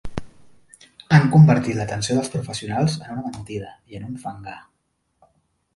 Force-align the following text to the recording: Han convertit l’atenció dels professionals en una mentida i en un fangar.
Han 1.17 1.29
convertit 1.35 1.77
l’atenció 1.81 2.17
dels 2.19 2.33
professionals 2.37 2.97
en 3.05 3.13
una 3.21 3.35
mentida 3.37 3.77
i 3.93 4.01
en 4.01 4.11
un 4.11 4.19
fangar. 4.25 4.61